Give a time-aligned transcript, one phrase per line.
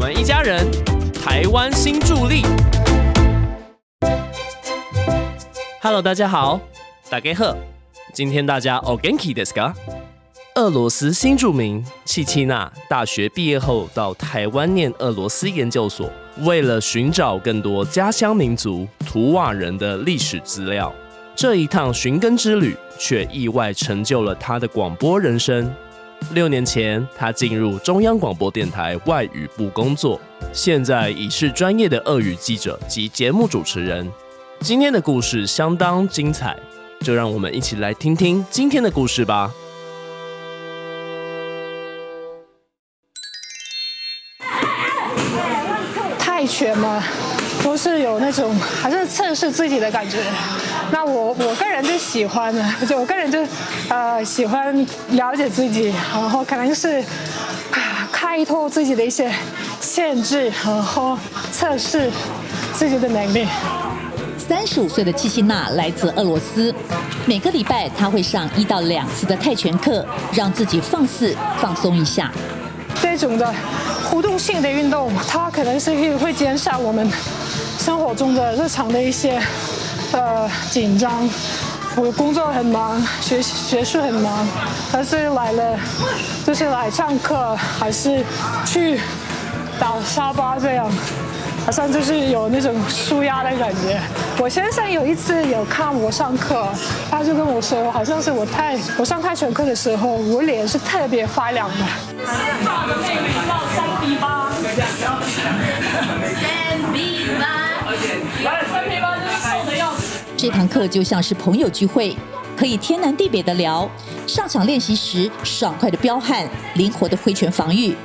[0.00, 0.66] 们一家人，
[1.12, 2.42] 台湾新助力。
[5.82, 6.60] Hello，大家好，
[7.10, 7.56] 大家好，
[8.14, 9.74] 今天大家 o g a n k i ですか？
[10.54, 20.92] 俄罗斯新著名契契娜大学毕业后到台湾念俄罗斯研究所，为了寻找更多家乡民族图瓦人的历史资料，
[21.34, 25.70] 这一趟寻根之旅却意外成就了他的广播人生。
[26.33, 30.19] 六年前，他进入中央广播电台外语部工作，
[30.53, 34.09] 现在已是专业的俄语记者及节目主持人。
[34.61, 36.57] 今天的故事相当精彩，
[37.01, 39.51] 就让我们一起来听听今天的故事吧。
[48.31, 50.17] 那种还是测试自己的感觉。
[50.89, 53.45] 那我我个人就喜欢的，就我个人就
[53.89, 54.73] 呃喜欢
[55.09, 57.01] 了解自己，然后可能是
[57.71, 59.29] 啊开拓自己的一些
[59.81, 61.19] 限制，然后
[61.51, 62.09] 测试
[62.71, 63.45] 自己的能力。
[64.37, 66.73] 三十五岁的七希娜来自俄罗斯，
[67.25, 72.31] 每个礼拜她会上一到两次的泰拳课，让自己放肆放松一下。
[73.01, 73.53] 这种的
[74.09, 77.09] 互动性的运动，它可能是会会减少我们
[77.81, 79.41] 生活中的日常的一些
[80.11, 81.27] 呃紧张。
[81.95, 84.47] 我工作很忙，学学术很忙，
[84.91, 85.79] 但是来了
[86.45, 88.23] 就是来上课，还是
[88.65, 89.01] 去
[89.79, 90.87] 打沙巴这样。
[91.63, 93.99] 好像就是有那种舒压的感觉。
[94.39, 96.67] 我先生有一次有看我上课，
[97.09, 101.85] 他就跟我说，好像是我泰我上泰拳课的时候，我脸是特别发亮的。
[110.37, 112.17] 这堂课就像是朋友聚会，
[112.57, 113.87] 可以天南地北的聊。
[114.25, 117.95] 上场练习时，爽快的彪悍，灵活的挥拳防御。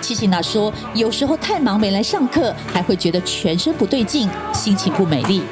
[0.00, 5.42] 七七娜说：“有时候太忙没来上课，还会觉得全身不对劲，心情不美丽。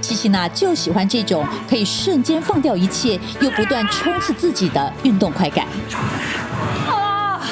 [0.00, 5.66] 七七娜就喜欢这种可以瞬间放掉一切，又不断冲刺自己的运动快感。”
[6.88, 7.42] 啊！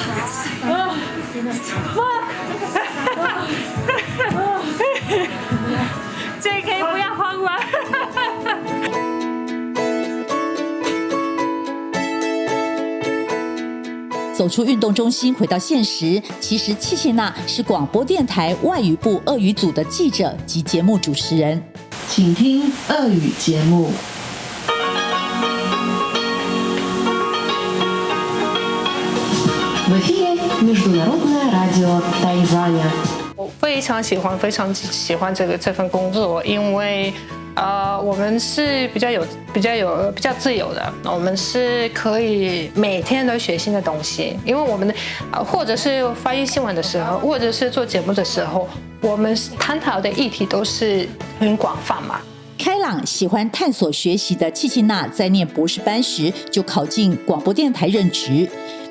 [14.39, 16.23] 走出运动中心，回到现实。
[16.39, 21.61] 其实，契切娜是广播电台外语部俄语组的记者及节目主持人。
[22.07, 23.91] 请听俄语节目。
[33.35, 37.13] 我非常喜欢，非常喜欢这个这份工作，因为。
[37.55, 40.93] 呃，我们是比较有、比较有、比较自由的。
[41.03, 44.93] 我们是可以每天都学新的东西，因为我们的
[45.31, 48.67] 呃，或者是发译新闻的时候，或者是做节目的时候，
[49.01, 51.07] 我们探讨的议题都是
[51.39, 52.21] 很广泛嘛。
[52.57, 58.47] 开朗、喜欢探索、学习的契契娜，在念博士班时就考进广播电台任职，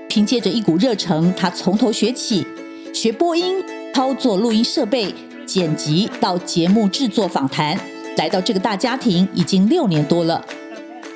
[0.09, 2.47] 凭借着一股热诚，她从头学起，
[2.95, 3.63] 学播音、
[3.95, 5.15] 操作录音设备、
[5.47, 7.79] 剪辑到节目制作、访谈。
[8.18, 10.44] 来到这个大家庭已经六年多了。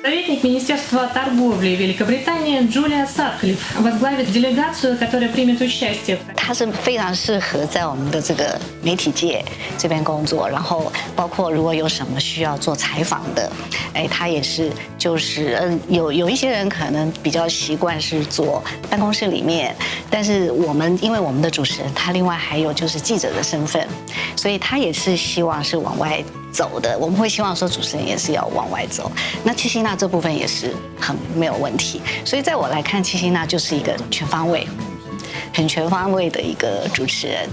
[0.00, 6.16] Советник Министерства торговли Великобритании Джулия Сатклифф возглавит делегацию, которая примет участие.
[6.34, 9.44] 他是非常适合在我们的这个媒体界
[9.76, 13.50] 这边工作，然后包括如果有什么需要做采访的，
[13.92, 19.76] 哎，他也是就是嗯，有有一些人可能比较习惯是做办公室里面，
[20.08, 23.86] 但是我们因为我们的主持人他另外还有就是记者的身份，
[24.36, 26.24] 所以他也是希望是往外。
[26.53, 29.11] 走的，我们会希望说主持人也是要往外走。
[29.43, 34.67] 那七星娜这部分也是很没有问题，所以在我来看，七星娜就是一个全方位、
[35.51, 37.49] 很全方位的一个主持人。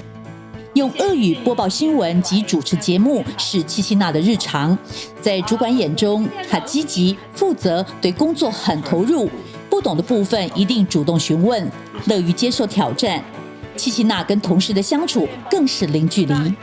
[0.75, 4.79] 用俄语播报新闻及主持节目是七星娜的日常，
[5.21, 9.29] 在主管眼中，她积极负责，对工作很投入，
[9.69, 11.69] 不懂的部分一定主动询问，
[12.05, 13.21] 乐于接受挑战。
[13.77, 16.55] 七星娜跟同事的相处更是零距离。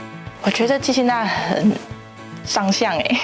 [0.44, 1.97] 我觉得七星娜很。
[2.48, 3.20] 上相哎，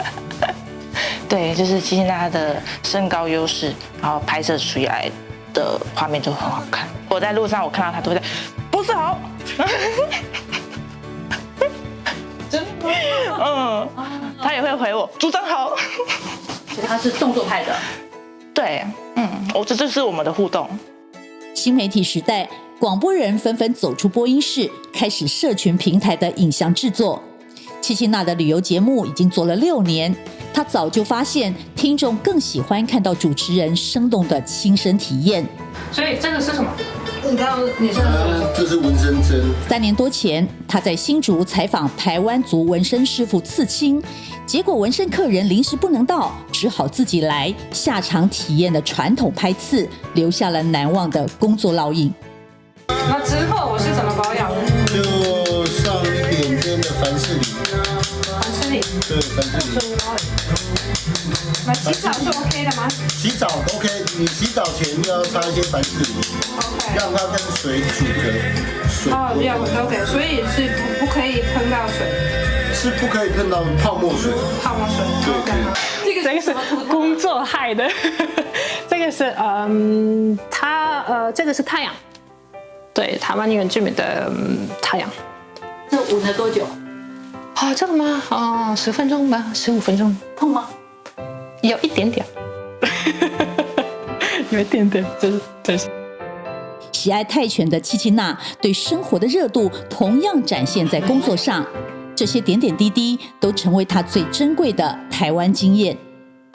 [1.28, 5.10] 对，就是其实他的身高优势，然后拍摄出来
[5.52, 6.88] 的画面就很好看。
[7.08, 8.22] 我在路上我看到他都会在，
[8.70, 9.20] 不是好，
[12.50, 12.88] 真的
[13.44, 13.88] 嗯，
[14.42, 15.76] 他也会回我，组长好。
[16.74, 17.76] 其实他是动作派的，
[18.52, 18.84] 对，
[19.16, 20.68] 嗯，我这就是我们的互动。
[21.54, 22.48] 新媒体时代，
[22.80, 27.22] 广播人纷纷走出播音室，开始社群平台的影像制作。
[27.84, 30.16] 七七娜的旅游节目已经做了六年，
[30.54, 35.46] 她早就发现听众更喜欢看到主持人生动的亲身体验。
[35.92, 36.70] 所以这个是什么？
[37.30, 38.00] 你刚刚你是
[38.56, 39.44] 这是纹身针。
[39.68, 44.02] 三年多前，他在新竹采访台湾族纹身师傅刺青，
[44.46, 52.10] 结果纹身客人临时不能到，只好自己来，下场体验的传统拍刺，留下了难忘的工作烙印。
[52.88, 54.50] 那之后我是怎么保养
[61.66, 62.88] 那洗澡是 OK 的吗？
[63.08, 66.14] 洗澡 OK，你洗澡前要擦一些凡士林
[66.58, 68.22] ，OK，让它跟水煮的
[68.88, 69.12] 水。
[69.12, 72.06] 哦，要 OK，所以是不不可以碰到水。
[72.74, 74.32] 是不可以碰到泡沫水。
[74.62, 75.04] 泡沫水。
[75.24, 75.32] 对。
[76.04, 76.54] 这个这个是
[76.88, 77.90] 工作害的，
[78.88, 81.92] 这个是嗯，它呃，这个是太阳。
[82.92, 84.30] 对，台湾原住民的
[84.80, 85.10] 太阳。
[85.90, 86.66] 这捂了多久？
[87.54, 88.22] 啊，这个吗？
[88.30, 90.14] 啊，十分钟吧，十五分钟。
[90.36, 90.68] 痛吗？
[91.62, 92.24] 有一点点，
[94.50, 95.88] 有一点点，就是就是。
[96.92, 101.64] 喜爱泰拳的七七娜对生活的热度同样展现在工作上，
[102.14, 105.96] 这些点点滴滴都成为她最珍贵的台湾经验。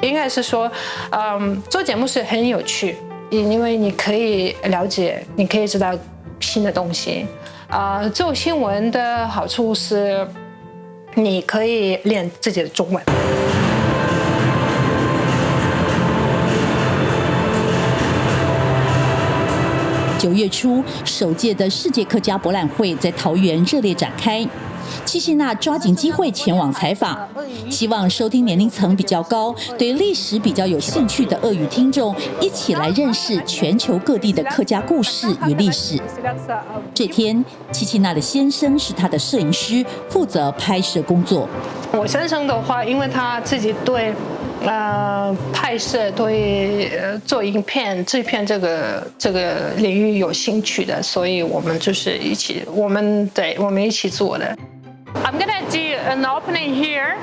[0.01, 0.71] 应该是说，
[1.11, 2.97] 嗯，做节目是很有趣，
[3.29, 5.93] 因为你可以了解，你可以知道。
[6.41, 7.25] 新的东西，
[7.67, 10.25] 啊，做新闻的好处是，
[11.23, 13.03] 你可以练自己的中文。
[20.17, 24.45] 九月初，首届的世界客家博览会在桃园热烈展开。
[25.05, 27.17] 七夕娜抓紧机会前往采访，
[27.69, 35.99] 希望收听年龄层比较高、对历史比较有兴趣的俄语听众一起来认识全球各地的客家故事与历史。
[36.93, 41.47] 这天，七夕娜的先生是她的摄影师，负责拍摄工作。
[41.91, 44.13] 我先生的话，因为他自己对
[44.63, 54.55] 呃拍摄、对呃做影片、制片这个这个领域有兴趣的，所以我们就是一起，我们对我们一起做的。
[55.24, 57.16] I'm gonna do an opening here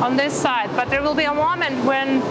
[0.00, 2.22] on this side, but there will be a moment when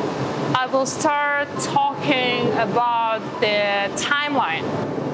[0.53, 4.63] I will start talking about the timeline.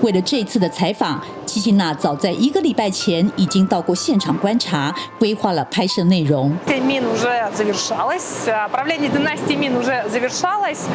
[0.01, 6.51] 为了这次的采访，七七娜早在一个礼拜前已经到过现场观察，规划了拍摄内容。
[6.67, 10.87] Мин уже завершалось, правление династии Мин уже завершалось,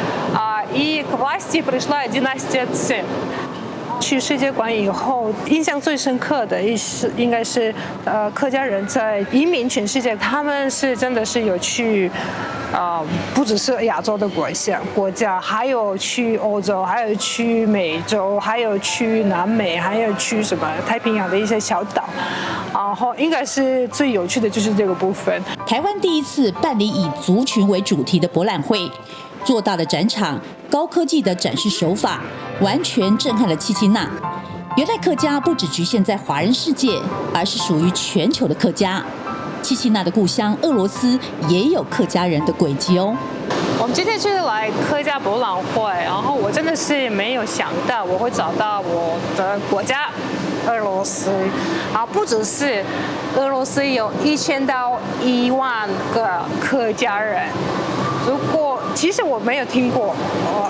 [0.74, 3.04] и к власти пришла династия Цин.
[4.01, 12.09] 去世界馆以后，印象最深刻的一是应该是，呃，客家人在移民全世界，他们是真的是有去，
[12.73, 13.01] 啊，
[13.35, 22.03] 不只是亚洲的国家国家，还有去欧洲，还有去美洲，还有去南美，还有去什么太平洋的一些小岛，
[22.73, 25.41] 然后应该是最有趣的就是这个部分。
[25.65, 28.89] 台湾第一次办理以族群为主题的博览会。
[29.43, 30.39] 做大的展场，
[30.69, 32.21] 高科技的展示手法，
[32.61, 34.09] 完全震撼了七七娜。
[34.77, 36.97] 原来客家不只局限在华人世界，
[37.33, 39.03] 而是属于全球的客家。
[39.61, 43.15] 七七娜的故乡俄罗斯也有客家人的轨迹哦。
[43.79, 50.09] 我们今天就是来客家博览会，然后我真的是没有想到我会找到我的国家
[50.67, 51.29] 俄罗斯，
[51.93, 52.83] 啊，不只是
[53.35, 57.47] 俄罗斯有一千到一万个客家人。
[58.27, 60.15] 如果其实我没有听过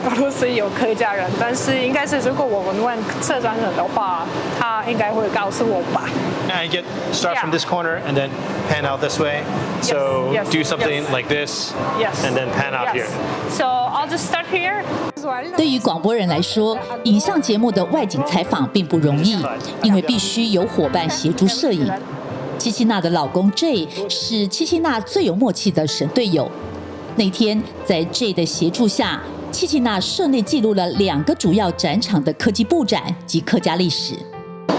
[0.06, 4.26] 俄罗斯有客家人，但是应该是如果我们问策展人的话，
[4.60, 6.10] 他应该会告诉我吧。
[6.50, 6.84] And get
[7.14, 8.30] start from this corner and then
[8.70, 9.42] pan out this way.
[9.82, 11.74] So do something like this.
[12.00, 12.24] Yes.
[12.26, 13.08] And then pan out here.
[13.50, 14.84] So I'll just start here.
[15.56, 19.38] 对于广播人来说，影像节目的外景采访并不容易，
[19.84, 21.92] 因为必须有伙伴协助摄影。
[22.58, 26.50] 七七娜的老公 J 是七七娜最有默契的神队友。
[27.17, 29.21] 那天，在 J 的协助下，
[29.51, 34.15] 契契娜顺利记录了两个主要展场的科技布展及客家历史。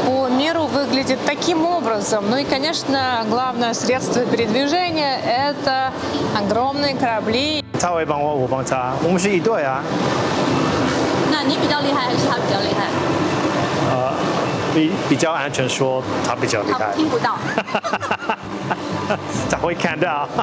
[0.06, 2.30] По миру выглядит таким образом.
[2.30, 5.92] Ну и, конечно, главное средство передвижения – это
[6.36, 7.64] огромные корабли.
[7.80, 9.84] 他会帮我，我帮他，我们是一对啊。
[11.32, 12.88] 那你比较厉害还是他比较厉害？
[13.92, 14.14] 呃，
[14.74, 16.94] 比比较安全说他比较厉害。
[16.96, 17.38] 听不到。
[19.49, 20.29] 才会看到。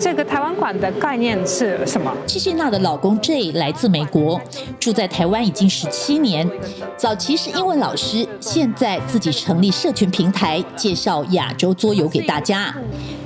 [0.00, 2.12] 这个台湾馆的概念是什么？
[2.26, 4.40] 七七娜的老公 J 来自美国，
[4.80, 6.48] 住在台湾已经十七年。
[6.96, 12.74] 早期是英文老师，现在自己成立社群平台，介绍亚洲桌游给大家。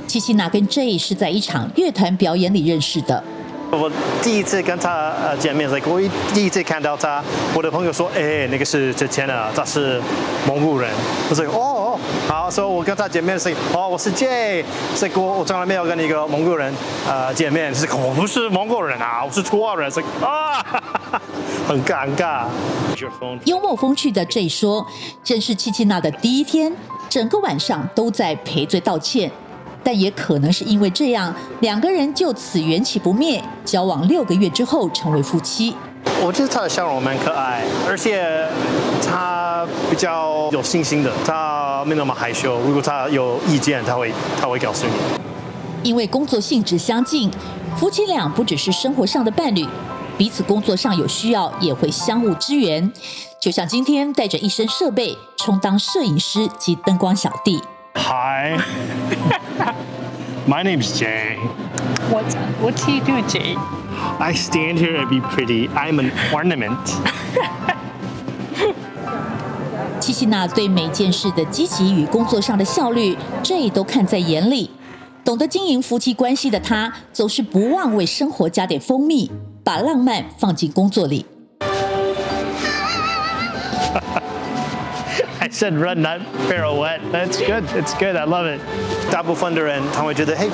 [0.07, 3.23] 七七娜跟 J 是在一场乐团表演里认识的。
[3.71, 3.91] 我
[4.23, 6.01] 第一次跟他呃见面，我
[6.35, 7.23] 第一次看到他，
[7.55, 10.01] 我的朋友说：“哎，那个是之前的，他是
[10.47, 10.91] 蒙古人。”
[11.31, 11.75] 我说：“哦。”
[12.29, 16.73] 哦，好，所以我跟他见面是哦，我是 J，是我我从来没有跟一个蒙古人
[17.09, 20.63] 呃见面，是我不是蒙古人啊，我是土耳人，是啊，
[21.67, 22.45] 很尴尬。
[23.45, 24.87] 幽默风趣的 J 说，
[25.25, 26.73] 认识七七娜的第一天，
[27.09, 29.31] 整个晚上都在赔罪道歉，
[29.83, 35.75] 但也可能是因为这样，两个人就此缘起不灭，交往六个月之后成为夫妻。
[36.21, 38.47] 我觉得他的笑容蛮可爱，而且
[39.59, 42.61] 他比较有信心的，他没那么害羞。
[42.61, 44.93] 如果他有意见，他会他会告诉你。
[45.83, 47.29] 因为工作性质相近，
[47.77, 49.67] 夫妻俩不只是生活上的伴侣，
[50.17, 52.93] 彼此工作上有需要也会相互支援。
[53.41, 57.61] 就像今天带着一身设备充当摄影师及灯光小弟。
[57.95, 58.61] Hi,
[60.47, 61.37] my name is Jay.
[62.13, 62.27] What
[62.63, 63.57] What do you do, Jay?
[64.21, 65.69] I stand here and be pretty.
[65.71, 66.77] I'm an ornament.
[70.09, 74.71] 七七娜对每件事的积极与工作上的效率，这都看在眼里。
[75.23, 79.31] 懂得经营夫妻关系的她，总是不忘为生活加点蜂蜜，
[79.63, 81.27] 把浪漫放进工作里。
[85.41, 87.01] I said run, not pirouette.
[87.13, 87.65] That's good.
[87.77, 88.17] It's good.
[88.17, 88.61] I love it.
[89.11, 90.49] 大部分的人他会觉得，嘿，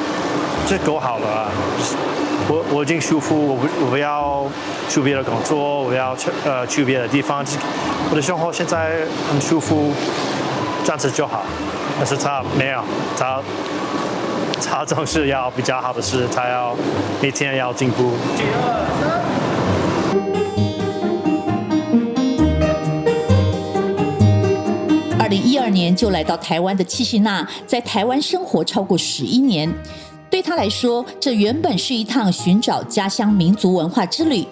[0.69, 1.53] 这够好了啊。
[2.47, 4.47] 我我已经舒服，我不我不要
[4.89, 7.45] 去别的工作，我要去呃去别的地方。
[8.11, 9.93] 我的生活现在很舒服，
[10.85, 11.45] 这样子就好。
[11.99, 12.83] 但是他没有，
[13.17, 13.41] 他
[14.61, 16.77] 他总是要比较好的事，他要
[17.23, 18.13] 每天要进步。
[25.19, 29.73] 二零一二年就来到台湾的七夕娜，在台湾生活超过十一年。
[30.31, 34.45] 对他来说，这原本是一趟寻找家乡民族文化之旅。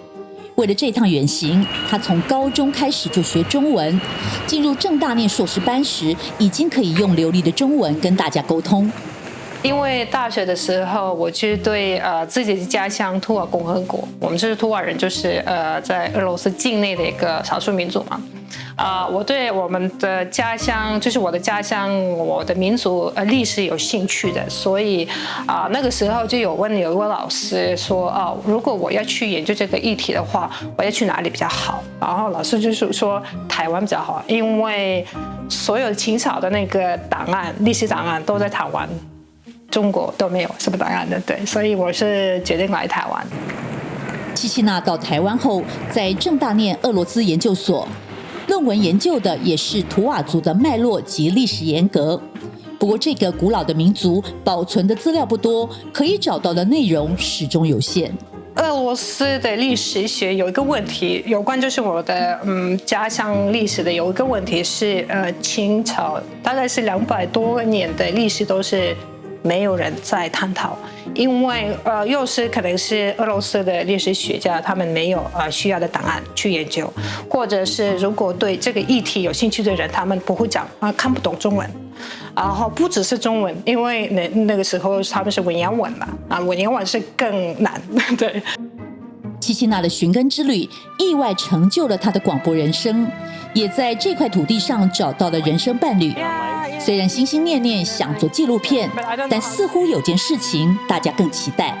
[0.55, 3.99] 为了这趟远行，他从高中开始就学中文。
[4.45, 8.89] 进入正大念硕士班时，已经可以用流利的中文跟大家沟通。
[9.63, 18.21] 因为大学的时候，我去对呃自己的家乡土尔共和国，我们是土尔人，就是呃在俄罗斯境内的一个少数民族嘛。
[18.75, 25.07] 啊，我对我们的家乡，就是我的家乡，我的民族呃历史有兴趣的，所以
[25.45, 31.83] 啊那个时候就有问有一位老师说，哦，如果我要去研究这个议题的话，我要去哪里比较好？
[31.99, 35.05] 然后老师就是说台湾比较好，因为
[35.47, 38.89] 所有清朝的那个档案、历史档案都在台湾，
[39.69, 43.25] 中国都没有什么档案的，对，所以我是决定来台湾。
[44.33, 45.61] 七七娜到台湾后，
[45.91, 47.87] 在正大念俄罗斯研究所。
[48.47, 52.19] 论文研究的也是图瓦族的脉络及历史沿革，
[52.77, 58.11] 不过这个古老的民族保存的资料不多，可以找到的内容始终有限。
[58.55, 68.95] 俄罗斯的历史学有一个问题，有关就是我的嗯家乡历史的有一个问题是，呃清朝大概是两百多年的历史都是。
[69.43, 70.77] 没有人在探讨，
[71.13, 76.91] 因为呃，又是可能是俄罗斯的历史学家，他们没有呃需要的档案去研究，
[77.29, 81.69] 或者是如果对这个议题有兴趣的人，他们不会讲啊，看不懂中文，
[82.33, 87.81] 然后不只是中文，因为那那个时候他们是文言文嘛，啊，文言文是更难，
[88.17, 88.41] 对。
[89.41, 93.05] 七七娜的寻根之旅意外成就了他的广播人生，
[93.53, 96.13] 也在这块土地上找到了人生伴侣。
[96.79, 98.89] 虽然心心念念想做纪录片，
[99.29, 101.73] 但似乎有件事情大家更期待。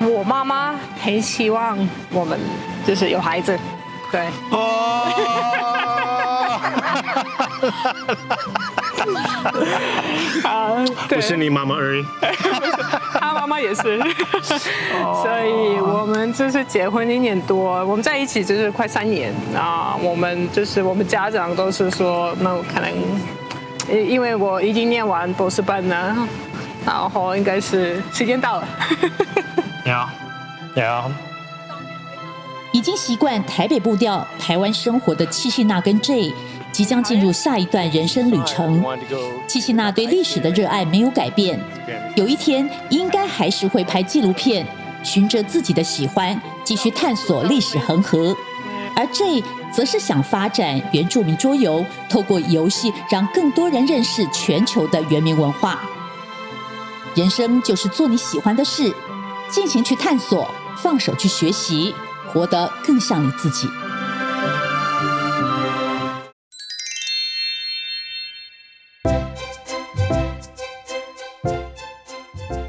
[0.00, 1.78] 我妈妈很希望
[2.10, 2.38] 我们
[2.86, 3.58] 就是有孩子，
[4.10, 4.28] 对。
[10.44, 12.04] 啊，不是你妈妈而已，
[13.20, 13.98] 他妈妈也是，
[14.42, 19.96] 所以我们就是结婚一年多，我们在一起就是快三年啊。
[20.02, 22.90] 我们就是我们家长都是说，那可能
[23.90, 26.16] 因为我已经念完博士班了，
[26.86, 28.68] 然后应该是时间到了。
[29.84, 30.08] 你好，
[30.74, 31.10] 你好。
[32.72, 36.32] 已经习惯台北步调、台湾生活的七夕娜跟 J。
[36.72, 38.80] 即将进入下一段人生旅程，
[39.48, 41.58] 七七娜对历史的热爱没有改变。
[42.14, 44.64] 有一天，应该还是会拍纪录片，
[45.02, 48.36] 循着自己的喜欢，继续探索历史恒河。
[48.94, 55.80] 而这则是想发展原住民桌游，透过游戏让更多人认识全球的原民文化。
[57.14, 58.94] 人生就是做你喜欢的事，
[59.48, 61.94] 尽情去探索，放手去学习，
[62.28, 63.68] 活得更像你自己。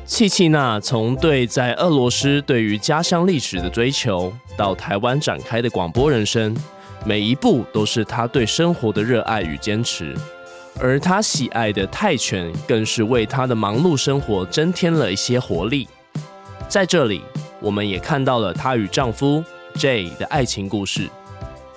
[0.05, 6.55] 契契娜从对在俄罗斯对于家乡历史的追求，到台湾展开的广播人生，
[7.05, 10.15] 每一步都是她对生活的热爱与坚持。
[10.79, 15.88] 而他喜爱的泰拳更是为他的忙碌生活增添了一些活力。
[16.70, 17.22] 在这里，
[17.60, 19.43] 我们也看到了她与丈夫
[19.75, 21.10] Jay 的爱情故事。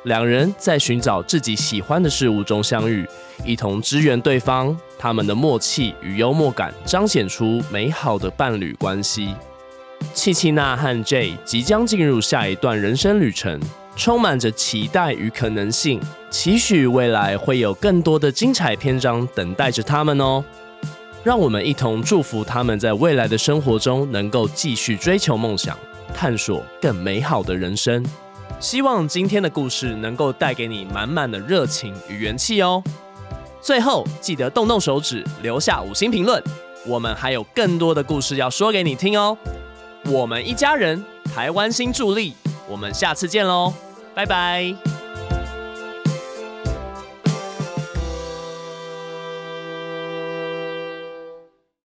[0.04, 3.06] 两人在寻找自己喜欢的事物中相遇，
[3.44, 4.74] 一同支援对方。
[4.96, 9.34] 他们的默契与幽默感彰显出美好的伴侣关系。
[10.14, 13.60] 契契娜和 Jay 即将进入下一段人生旅程，
[13.96, 20.44] 充满着期待与可能性，期许未来会有更多的精彩篇章等待着他们哦。
[21.22, 25.78] 让我们一同祝福他们在未来的生活中能够继续追求梦想，
[26.12, 28.04] 探索更美好的人生。
[28.60, 32.82] 希望今天的故事能够带给你满满的热情与元气哦。
[33.60, 36.42] 最后记得动动手指，留下五星评论。
[36.86, 39.36] 我们还有更多的故事要说给你听哦。
[40.04, 41.02] 我们一家人，
[41.34, 42.34] 台湾新助力，
[42.68, 43.72] 我们下次见喽，
[44.14, 44.93] 拜拜。